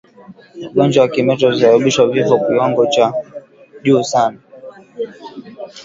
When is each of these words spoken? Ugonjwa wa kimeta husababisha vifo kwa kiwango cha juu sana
Ugonjwa 0.67 1.01
wa 1.03 1.07
kimeta 1.09 1.47
husababisha 1.47 2.05
vifo 2.07 2.37
kwa 2.37 2.47
kiwango 2.47 2.85
cha 2.87 3.13
juu 3.83 4.03
sana 4.03 4.39